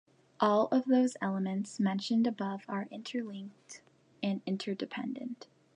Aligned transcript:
All 0.39 0.65
of 0.69 0.85
those 0.85 1.15
elements 1.21 1.79
mentioned 1.79 2.25
above 2.25 2.63
are 2.67 2.87
interlinked 2.89 3.83
and 4.23 4.41
interdependent. 4.47 5.45